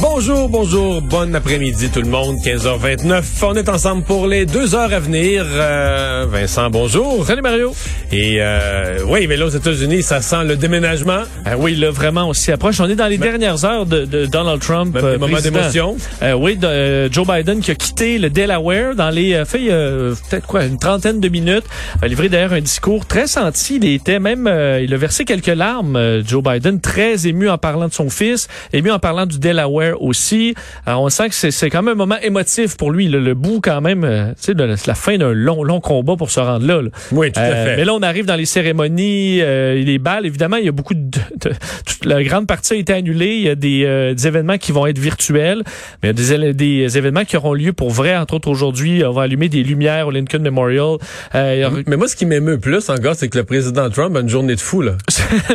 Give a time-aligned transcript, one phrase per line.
[0.00, 3.22] Bonjour, bonjour, bon après-midi tout le monde, 15h29.
[3.42, 5.44] On est ensemble pour les deux heures à venir.
[5.46, 7.24] Euh, Vincent, bonjour.
[7.26, 7.74] Salut Mario.
[8.12, 11.22] Et euh, oui, mais là aux États-Unis, ça sent le déménagement.
[11.46, 12.80] Euh, oui, là vraiment, on s'y approche.
[12.80, 14.96] On est dans les dernières heures de, de Donald Trump.
[14.96, 15.96] Euh, moment d'émotion.
[16.22, 20.14] Euh, oui, de, Joe Biden qui a quitté le Delaware dans les euh, fait euh,
[20.28, 21.64] peut-être quoi une trentaine de minutes.
[22.02, 23.76] A livré d'ailleurs un discours très senti.
[23.76, 26.22] Il était même, euh, il a versé quelques larmes.
[26.26, 30.54] Joe Biden très ému en parlant de son fils, ému en parlant du Delaware aussi.
[30.86, 33.08] Alors, on sent que c'est c'est quand même un moment émotif pour lui.
[33.08, 36.30] Le, le bout quand même, euh, sais, de la, fin d'un long long combat pour
[36.30, 36.82] se rendre là.
[36.82, 36.88] là.
[37.12, 37.76] Oui, tout à Euh, fait.
[37.76, 40.26] Mais là, on arrive dans les cérémonies, euh, les balles.
[40.26, 41.52] Évidemment, il y a beaucoup de, de-
[41.86, 43.34] toute la grande partie a été annulée.
[43.36, 45.62] Il y a des, euh, des événements qui vont être virtuels,
[46.02, 48.16] mais il y a des, des événements qui auront lieu pour vrai.
[48.16, 50.96] Entre autres, aujourd'hui, on va allumer des lumières au Lincoln Memorial.
[51.34, 54.20] Euh, aura- Mais moi, ce qui m'émeut plus encore, c'est que le président Trump a
[54.20, 54.82] une journée de fou.
[54.82, 54.92] Là.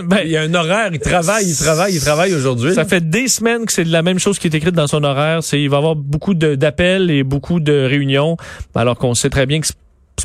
[0.03, 2.73] Ben, Il y a un horaire, il travaille, il travaille, il travaille aujourd'hui.
[2.73, 5.43] Ça fait des semaines que c'est la même chose qui est écrite dans son horaire.
[5.43, 8.37] C'est il va y avoir beaucoup d'appels et beaucoup de réunions,
[8.75, 9.75] alors qu'on sait très bien que c'est-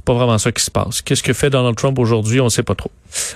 [0.05, 1.01] pas vraiment ça qui se passe.
[1.03, 2.91] Qu'est-ce que fait Donald Trump aujourd'hui On sait pas trop.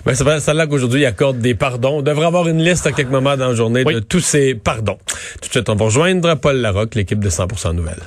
[0.05, 1.99] Ben, c'est vrai, ça là qu'aujourd'hui, il accorde des pardons.
[1.99, 3.95] On devrait avoir une liste à quelques moments dans la journée Oui.
[3.95, 4.99] de tous ces pardons.
[5.41, 8.03] Tout de suite, on va rejoindre Paul Larocque, l'équipe de 100% Nouvelles.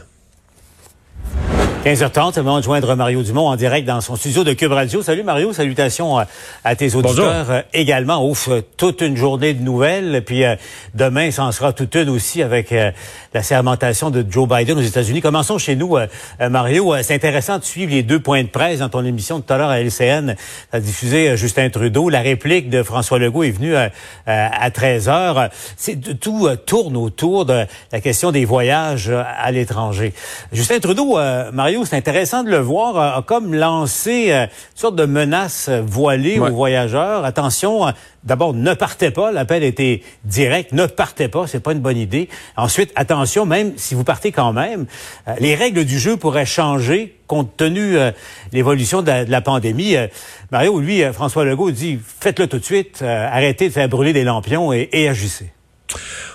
[1.84, 4.72] 15h30, c'est le moment de joindre Mario Dumont en direct dans son studio de Cube
[4.72, 5.02] Radio.
[5.02, 6.26] Salut Mario, salutations euh,
[6.64, 8.24] à tes auditeurs euh, également.
[8.24, 10.22] Ouf, euh, toute une journée de nouvelles.
[10.24, 10.56] Puis euh,
[10.94, 12.92] demain, ça en sera toute une aussi avec euh,
[13.34, 15.22] la sermentation de Joe Biden aux États-Unis.
[15.22, 16.06] Commençons chez nous, euh,
[16.52, 16.94] Mario.
[17.02, 19.58] C'est intéressant de suivre les deux points de presse dans ton émission de tout à
[19.58, 20.36] l'heure à LCN.
[20.36, 22.10] Tu as diffusé Justin Trudeau.
[22.10, 25.50] La réplique de François Legault est venue à 13h.
[25.78, 30.14] C'est, tout tourne autour de la question des voyages à l'étranger.
[30.52, 34.50] Justin Trudeau, euh, Mario, c'est intéressant de le voir, euh, a comme lancé euh, une
[34.76, 36.50] sorte de menace euh, voilée Ouais.
[36.50, 37.24] aux voyageurs.
[37.24, 37.92] Attention, euh,
[38.26, 39.32] d'abord, ne partez pas.
[39.32, 40.74] L'appel était direct.
[40.74, 42.28] Ne partez pas, c'est pas une bonne idée.
[42.58, 44.86] Ensuite, attention, même si vous partez quand même,
[45.30, 48.12] euh, les règles du jeu pourraient changer compte tenu euh,
[48.52, 49.96] l'évolution de, la- de la pandémie.
[49.96, 50.08] Euh,
[50.52, 54.12] Mario, lui, euh, François Legault dit, faites-le tout de suite, euh, arrêtez de faire brûler
[54.12, 55.52] des lampions et, et agissez.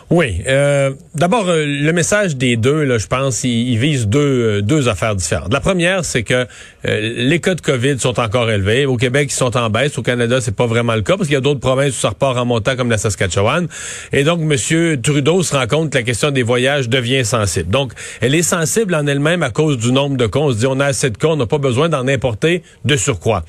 [0.09, 0.41] Oui.
[0.47, 4.89] Euh, D'abord, euh, le message des deux, là, je pense, il, vise deux, euh, deux
[4.89, 5.53] affaires différentes.
[5.53, 6.47] La première, c'est que
[6.85, 8.87] les cas de COVID sont encore élevés.
[8.87, 9.99] Au Québec, ils sont en baisse.
[9.99, 12.11] Au Canada, c'est pas vraiment le cas parce qu'il y a d'autres provinces où ça
[12.11, 13.67] repart en montant, comme la Saskatchewan.
[14.13, 15.01] Et donc, M.
[15.03, 17.71] Trudeau se rend compte que la question des voyages devient sensible.
[17.71, 20.39] Donc, elle est sensible en elle-même à cause du nombre de cas.
[20.39, 22.97] On se dit, on a assez de cas, on n'a pas besoin d'en importer de
[22.97, 23.45] surcroît.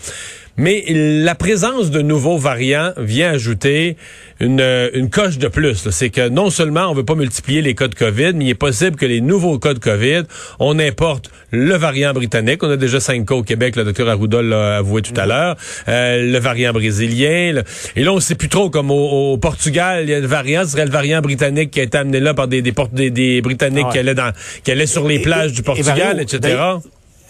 [0.57, 3.95] Mais la présence de nouveaux variants vient ajouter
[4.39, 5.89] une, euh, une coche de plus.
[5.91, 8.55] C'est que non seulement on veut pas multiplier les cas de COVID, mais il est
[8.55, 10.23] possible que les nouveaux cas de COVID,
[10.59, 12.63] on importe le variant britannique.
[12.63, 15.55] On a déjà cinq cas au Québec, le docteur Arruda l'a avoué tout à l'heure.
[15.87, 17.53] Euh, le variant brésilien.
[17.53, 17.63] le-
[17.95, 20.63] Et là, on sait plus trop, comme au, au Portugal, il y a le variant,
[20.65, 23.41] ce serait le variant britannique qui a été amené là par des, des, des, des
[23.41, 23.93] Britanniques Ah ouais.
[23.93, 24.31] qui, allaient dans,
[24.63, 26.57] qui allaient sur les plages et- du Portugal, etc.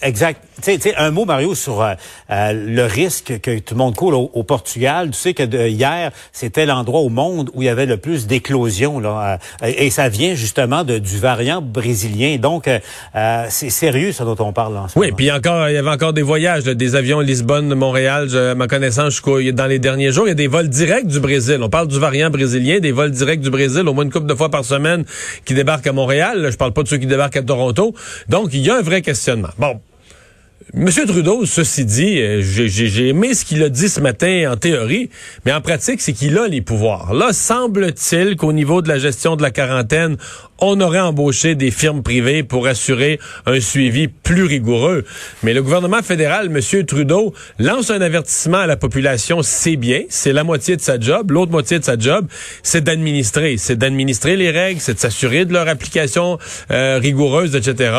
[0.02, 0.40] Exact.
[0.62, 1.94] Tu sais- un mot, Mario, sur euh,
[2.30, 5.10] euh, le risque que tout le monde court au, au Portugal.
[5.10, 8.26] Tu sais que de- hier, c'était l'endroit au monde où il y avait le plus
[8.26, 8.98] d'éclosions.
[9.00, 12.36] là, euh, et ça vient justement de, du variant brésilien.
[12.38, 12.78] Donc, euh,
[13.48, 15.16] c'est sérieux, ça dont on parle en ce Oui, moment.
[15.16, 18.28] puis encore, il y avait encore des voyages, là, des avions Lisbonne, Montréal.
[18.28, 21.06] Je- à ma connaissance, jusqu'au- dans les derniers jours, il y a des vols directs
[21.06, 21.58] du Brésil.
[21.62, 24.34] On parle du variant brésilien, des vols directs du Brésil, au moins une couple de
[24.34, 25.04] fois par semaine,
[25.44, 26.40] qui débarquent à Montréal.
[26.40, 27.94] Là, je parle pas de ceux qui débarquent à Toronto.
[28.28, 29.48] Donc, il y a un vrai questionnement.
[29.58, 29.80] Bon.
[30.74, 35.08] Monsieur Trudeau, ceci dit, euh, j'ai aimé ce qu'il a dit ce matin en théorie,
[35.46, 37.14] mais en pratique, c'est qu'il a les pouvoirs.
[37.14, 40.18] Là, semble-t-il qu'au niveau de la gestion de la quarantaine,
[40.60, 45.04] on aurait embauché des firmes privées pour assurer un suivi plus rigoureux.
[45.42, 50.32] Mais le gouvernement fédéral, Monsieur Trudeau, lance un avertissement à la population, c'est bien, c'est
[50.32, 51.30] la moitié de sa job.
[51.30, 52.26] L'autre moitié de sa job,
[52.62, 53.56] c'est d'administrer.
[53.56, 56.38] C'est d'administrer les règles, c'est de s'assurer de leur application
[56.70, 57.92] euh, rigoureuse, etc.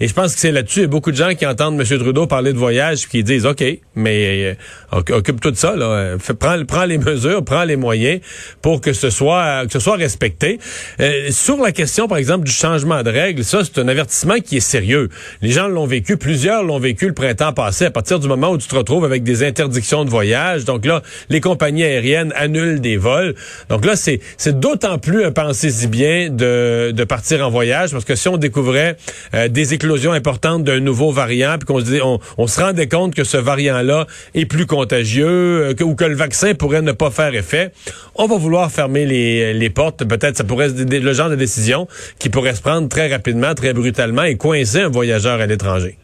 [0.00, 1.98] Et je pense que c'est là-dessus, il y a beaucoup de gens qui entendent M.
[1.98, 3.64] Trudeau parler de voyage qui disent, OK,
[3.94, 4.54] mais
[4.92, 6.16] euh, oc- occupe-toi de ça, là.
[6.38, 8.20] Prends, prends les mesures, prends les moyens
[8.62, 10.58] pour que ce soit, que ce soit respecté.
[11.00, 14.56] Euh, sur la question par exemple, du changement de règles, ça, c'est un avertissement qui
[14.58, 15.08] est sérieux.
[15.42, 18.58] Les gens l'ont vécu, plusieurs l'ont vécu le printemps passé, à partir du moment où
[18.58, 20.64] tu te retrouves avec des interdictions de voyage.
[20.64, 23.34] Donc là, les compagnies aériennes annulent des vols.
[23.68, 28.04] Donc là, c'est, c'est d'autant plus un pensez-y bien de, de partir en voyage, parce
[28.04, 28.96] que si on découvrait
[29.34, 32.00] euh, des éclosions importantes d'un nouveau variant, puis qu'on se,
[32.38, 36.54] on, se rendait compte que ce variant-là est plus contagieux, euh, ou que le vaccin
[36.54, 37.72] pourrait ne pas faire effet,
[38.14, 40.04] on va vouloir fermer les, les portes.
[40.04, 43.72] Peut-être ça pourrait être le genre de décision qui pourrait se prendre très rapidement, très
[43.72, 45.98] brutalement et coincer un voyageur à l'étranger.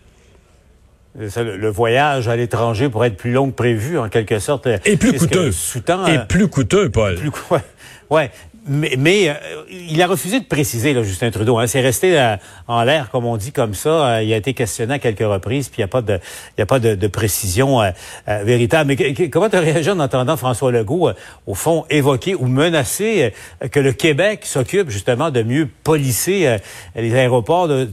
[1.16, 4.68] Le voyage à l'étranger pourrait être plus long que prévu, en quelque sorte.
[4.84, 5.50] Et plus coûteux.
[5.50, 7.16] Et euh, plus coûteux, Paul.
[7.16, 7.60] Plus, ouais,
[8.10, 8.30] ouais.
[8.72, 9.34] Mais, mais euh,
[9.68, 11.58] il a refusé de préciser, là, Justin Trudeau.
[11.58, 11.66] Hein.
[11.66, 12.36] C'est resté euh,
[12.68, 13.90] en l'air, comme on dit, comme ça.
[13.90, 16.20] Euh, il a été questionné à quelques reprises, puis il n'y a pas de,
[16.56, 17.80] il y a pas de, de précision
[18.28, 18.94] véritable.
[18.94, 21.10] Mais comment tu as réagi en entendant François Legault,
[21.48, 23.32] au fond, évoquer ou menacer
[23.72, 26.58] que le Québec s'occupe justement de mieux policer
[26.94, 27.88] les aéroports, de,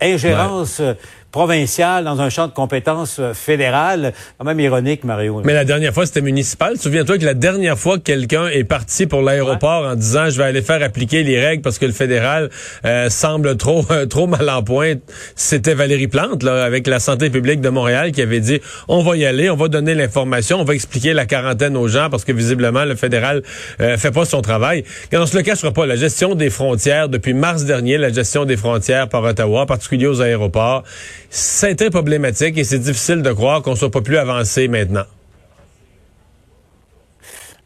[0.00, 0.82] ingérence
[1.30, 4.12] provincial dans un champ de compétences euh, fédérales.
[4.38, 5.42] Quand même ironique, Mario.
[5.44, 6.76] Mais la dernière fois, c'était municipal.
[6.78, 10.44] Souviens-toi que la dernière fois que quelqu'un est parti pour l'aéroport en disant je vais
[10.44, 12.50] aller faire appliquer les règles parce que le fédéral
[12.84, 14.94] euh, semble trop trop mal en point,
[15.34, 19.16] c'était Valérie Plante là, avec la santé publique de Montréal qui avait dit on va
[19.16, 22.32] y aller, on va donner l'information, on va expliquer la quarantaine aux gens parce que
[22.32, 23.42] visiblement le fédéral
[23.80, 24.84] euh, fait pas son travail.
[25.10, 28.44] Quand on se le cachera pas, la gestion des frontières depuis mars dernier, la gestion
[28.44, 30.84] des frontières par Ottawa, en particulier aux aéroports,
[31.30, 35.04] c'est très problématique et c'est difficile de croire qu'on soit pas plus avancé maintenant.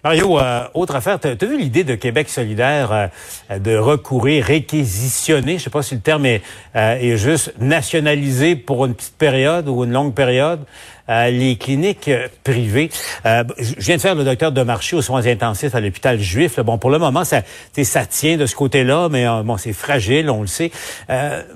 [0.04, 5.58] Mario, euh, autre affaire, tu as, vu l'idée de Québec solidaire euh, de recourir, réquisitionner,
[5.58, 6.42] je sais pas si le terme est,
[6.74, 10.64] euh, est juste, nationaliser pour une petite période ou une longue période?
[11.08, 12.10] Les cliniques
[12.44, 12.90] privées.
[13.26, 16.60] Euh, je viens de faire le docteur de marché aux soins intensifs à l'hôpital juif.
[16.60, 17.42] Bon, pour le moment, ça,
[17.82, 20.70] ça tient de ce côté-là, mais bon, c'est fragile, on le sait.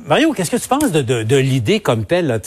[0.06, 2.40] Mario, qu'est-ce que tu penses de, de, de l'idée comme telle?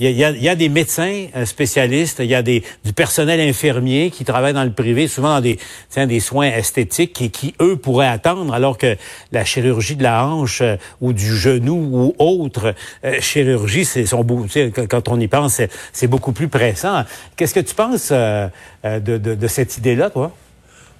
[0.00, 4.10] Il y a, y a, des médecins spécialistes, il y a des, du personnel infirmier
[4.10, 5.58] qui travaille dans le privé, souvent dans des,
[5.96, 8.96] des soins esthétiques qui, qui, eux, pourraient attendre, alors que
[9.32, 12.74] la chirurgie de la hanche euh, ou du genou ou autre
[13.04, 14.22] euh, chirurgie, c'est son
[14.88, 15.60] quand on y pense,
[15.92, 16.41] c'est beaucoup plus
[17.36, 18.48] Qu'est-ce que tu penses euh,
[18.84, 20.32] de, de, de cette idée-là, toi?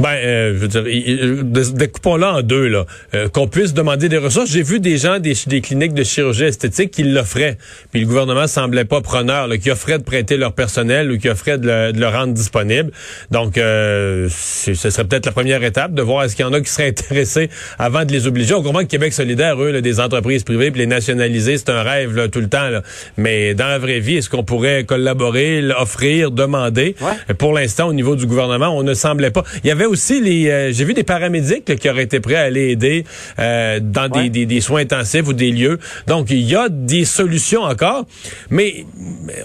[0.02, 2.86] Ben, euh, je veux dire, découpons-la en deux, là.
[3.14, 4.50] Euh, qu'on puisse demander des ressources.
[4.50, 7.56] J'ai vu des gens des, des, cliniques de chirurgie esthétique qui l'offraient.
[7.92, 11.28] Puis le gouvernement semblait pas preneur, là, qui offrait de prêter leur personnel ou qui
[11.28, 12.90] offrait de le, rendre disponible.
[13.30, 16.60] Donc, euh, ce serait peut-être la première étape de voir est-ce qu'il y en a
[16.60, 17.48] qui seraient intéressés
[17.78, 18.54] avant de les obliger.
[18.54, 22.16] On comprend que Québec solidaire, eux, des entreprises privées, puis les nationaliser, c'est un rêve
[22.16, 22.70] là, tout le temps.
[22.70, 22.82] Là.
[23.18, 26.96] Mais dans la vraie vie, est-ce qu'on pourrait collaborer, offrir, demander?
[27.38, 29.44] Pour l'instant, au niveau du gouvernement, on ne semblait pas.
[29.62, 30.50] Il y avait aussi les.
[30.50, 33.04] Euh, j'ai vu des paramédics qui auraient été prêts à aller aider
[33.38, 35.78] euh, dans des, des, soins intensifs ou des lieux.
[36.06, 38.06] Donc, il y a des solutions encore,
[38.50, 38.84] mais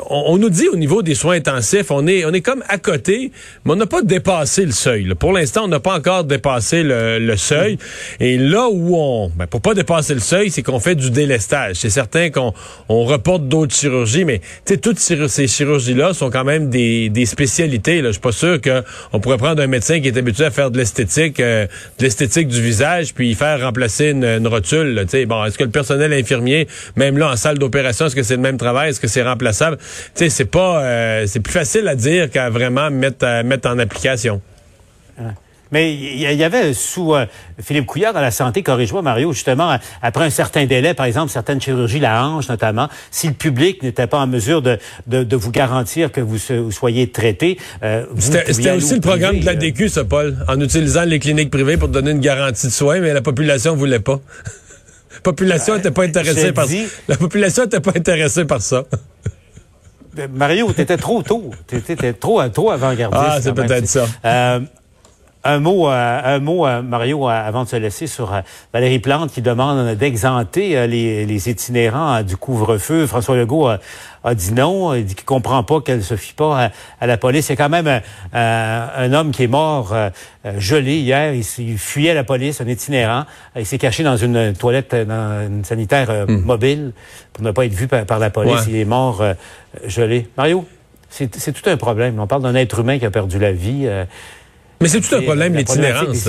[0.10, 3.32] on, nous dit au niveau des soins intensifs, on est on est comme à côté,
[3.66, 5.14] mais on n'a pas dépassé le seuil.
[5.16, 7.78] Pour l'instant, on n'a pas encore dépassé le, seuil.
[8.20, 11.76] Et là où on, ben, pour pas dépasser le seuil, c'est qu'on fait du délestage.
[11.76, 12.54] C'est certain qu'on
[12.90, 14.42] on reporte d'autres chirurgies, mais
[14.82, 18.02] toutes ces chirurgies-là sont quand même des, des spécialités.
[18.02, 18.10] Là.
[18.10, 20.78] Je suis pas sûr qu'on pourrait prendre un médecin qui est habitué à faire de
[20.78, 21.66] l'esthétique, euh,
[22.00, 25.06] de l'esthétique du visage, puis faire remplacer une, rotule.
[25.10, 28.36] Tu bon, est-ce que le personnel infirmier, même là en salle d'opération, est-ce que c'est
[28.36, 29.78] le même travail, est-ce que c'est remplaçable?
[30.16, 34.42] Tu c'est pas, euh, c'est plus facile à dire qu'à vraiment mettre, mettre en application.
[35.72, 37.26] Mais il y avait sous euh,
[37.62, 41.62] Philippe Couillard à la santé, corrige-moi Mario, justement, après un certain délai, par exemple, certaines
[41.62, 44.78] chirurgies, la hanche notamment, si le public n'était pas en mesure de,
[45.08, 46.38] de, vous garantir que vous,
[46.72, 49.56] soyez traité, euh, C'était aussi le programme de la euh.
[49.56, 53.14] DQ, ça, Paul, en utilisant les cliniques privées pour donner une garantie de soins, mais
[53.14, 54.20] la population voulait pas.
[55.14, 56.68] la population n'était pas intéressée par
[57.08, 58.84] La population n'était pas intéressée par ça.
[60.34, 61.52] Mario, t'étais trop tôt.
[61.68, 63.24] T'étais trop, trop avant-gardiste.
[63.28, 64.06] Ah, c'est peut-être ça.
[65.50, 68.34] Un mot, euh, un mot, euh, Mario, euh, avant de se laisser sur
[68.74, 73.08] Valérie Plante qui demande d'exenter les, itinérants du couvre-feu.
[73.08, 74.94] François Legault a, dit non.
[74.94, 77.46] Il dit qu'il comprend pas qu'elle se fie pas à, la police.
[77.46, 78.02] C'est quand même
[78.34, 79.96] un homme qui est mort
[80.58, 81.34] gelé hier.
[81.34, 83.24] Il, fuyait la police, un itinérant.
[83.56, 86.42] Il s'est caché dans une toilette, dans une sanitaire hmm.
[86.42, 86.92] mobile
[87.32, 88.66] pour ne pas être vu par, la police.
[88.68, 89.24] Il est mort
[89.86, 90.28] gelé.
[90.36, 90.66] Mario,
[91.10, 92.20] c'est tout un problème.
[92.20, 93.88] On parle d'un être humain qui a perdu la vie.
[94.80, 96.28] Mais c'est tout un problème, l'itinérance.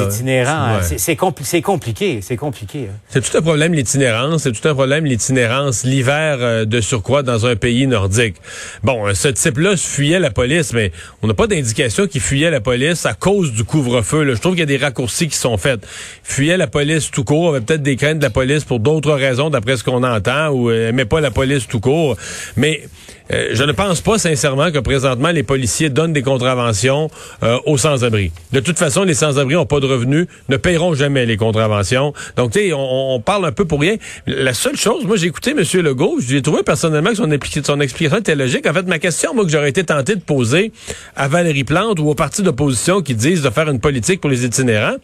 [0.96, 2.88] C'est compliqué, c'est compliqué.
[2.90, 2.96] Hein.
[3.08, 4.42] C'est tout un problème, l'itinérance.
[4.44, 8.36] C'est tout un problème, l'itinérance, l'hiver euh, de surcroît dans un pays nordique.
[8.82, 12.62] Bon, euh, ce type-là fuyait la police, mais on n'a pas d'indication qu'il fuyait la
[12.62, 14.34] police à cause du couvre-feu.
[14.34, 15.86] Je trouve qu'il y a des raccourcis qui sont faits.
[16.22, 19.50] Fuyait la police tout court, avait peut-être des craintes de la police pour d'autres raisons,
[19.50, 22.16] d'après ce qu'on entend, ou euh, aimait pas la police tout court.
[22.56, 22.82] Mais
[23.32, 27.10] euh, je ne pense pas sincèrement que présentement les policiers donnent des contraventions
[27.42, 28.32] euh, aux sans-abri.
[28.52, 32.12] De toute façon, les sans-abri n'ont pas de revenus, ne paieront jamais les contraventions.
[32.36, 33.96] Donc, tu sais, on, parle un peu pour rien.
[34.26, 35.62] La seule chose, moi, j'ai écouté M.
[35.82, 37.28] Legault, j'ai trouvé personnellement que son,
[37.64, 38.66] son explication était logique.
[38.66, 40.72] En fait, ma question, moi, que j'aurais été tenté de poser
[41.16, 44.44] à Valérie Plante ou aux partis d'opposition qui disent de faire une politique pour les
[44.44, 44.96] itinérants,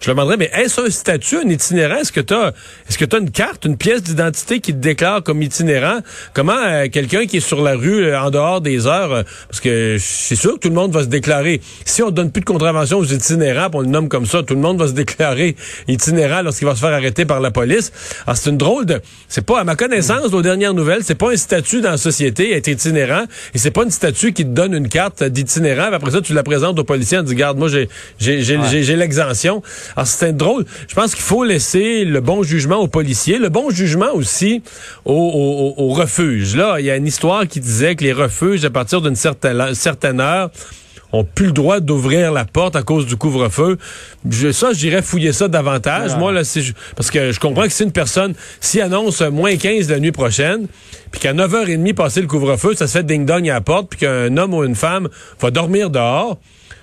[0.00, 1.96] je leur demanderais, mais est-ce un statut, un itinérant?
[1.96, 6.00] Est-ce que tu tu une carte, une pièce d'identité qui te déclare comme itinérant?
[6.34, 9.60] Comment euh, quelqu'un qui est sur la rue euh, en dehors des heures, euh, parce
[9.60, 11.60] que c'est sûr que tout le monde va se déclarer.
[11.84, 14.60] Si on donne plus de contravention aux itinérants, on le nomme comme ça, tout le
[14.60, 15.56] monde va se déclarer
[15.88, 17.92] itinérant lorsqu'il va se faire arrêter par la police.
[18.26, 21.32] Alors c'est une drôle de, c'est pas à ma connaissance, aux dernières nouvelles, c'est pas
[21.32, 24.74] un statut dans la société être itinérant, et c'est pas une statut qui te donne
[24.74, 25.92] une carte d'itinérant.
[25.92, 29.62] Après ça, tu la présentes au policier en disant, garde, moi j'ai j'ai j'ai l'exemption.
[29.96, 30.64] Alors c'est drôle.
[30.88, 34.62] Je pense qu'il faut laisser le bon jugement aux policiers, le bon jugement aussi
[35.04, 36.56] aux, aux, aux refuges.
[36.56, 39.74] Là, il y a une histoire qui disait que les refuges, à partir d'une certaine,
[39.74, 40.50] certaine heure,
[41.12, 43.78] ont plus le droit d'ouvrir la porte à cause du couvre-feu.
[44.28, 46.16] Je, ça, j'irais fouiller ça davantage.
[46.16, 46.42] Moi, là,
[46.96, 50.66] parce que je comprends que si une personne, s'y annonce moins 15 la nuit prochaine,
[51.10, 54.36] puis qu'à 9h30 passé le couvre-feu, ça se fait ding-dong à la porte, puis qu'un
[54.36, 55.08] homme ou une femme
[55.40, 56.38] va dormir dehors,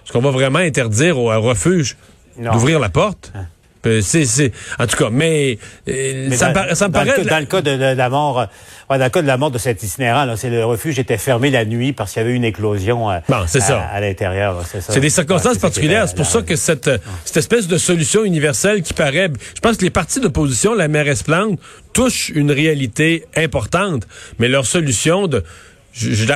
[0.06, 1.98] est-ce qu'on va vraiment interdire au refuge
[2.38, 3.32] d'ouvrir la porte?
[3.36, 3.46] Hein.
[3.86, 5.58] Euh, c'est, en tout cas, mais,
[5.90, 7.24] euh, ça, me paraît...
[7.24, 8.46] dans le cas de, la mort, euh,
[8.90, 11.50] dans le cas de la mort de cet itinérant, là, c'est le refuge était fermé
[11.50, 14.63] la nuit parce qu'il y avait une éclosion à, à, l'intérieur.
[14.66, 16.08] C'est des circonstances particulières.
[16.08, 16.90] C'est pour ça que cette,
[17.25, 19.30] cette espèce de solution universelle qui paraît...
[19.56, 21.60] Je pense que les partis d'opposition, la mairesse Plante,
[21.94, 24.08] touchent une réalité importante,
[24.40, 25.44] mais leur solution de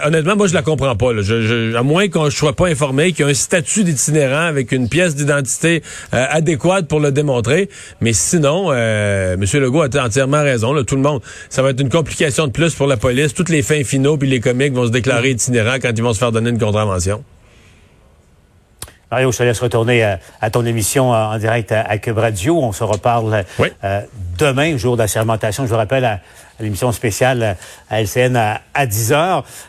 [0.05, 1.11] honnêtement, moi, je la comprends pas.
[1.11, 4.87] à moins qu'on ne soit pas informé qu'il y a un statut d'itinérant avec une
[4.87, 5.81] pièce d'identité
[6.13, 7.69] euh, adéquate pour le démontrer.
[8.01, 9.43] Mais sinon, euh, M.
[9.61, 10.73] Legault a entièrement raison.
[10.73, 13.33] Là, tout le monde, ça va être une complication de plus pour la police.
[13.33, 16.19] Toutes les fins finaux puis les comiques vont se déclarer itinérants quand ils vont se
[16.19, 17.23] faire donner une contravention.
[19.09, 22.59] Mario, je te laisse retourner à, ton émission en direct à, Cube Radio.
[22.61, 23.45] On se reparle
[23.83, 24.01] euh,
[24.37, 25.63] demain, jour de la sermentation.
[25.63, 26.19] Je vous rappelle à,
[26.59, 27.57] l'émission spéciale
[27.89, 28.35] à LCN
[28.73, 29.43] à, 10 heures.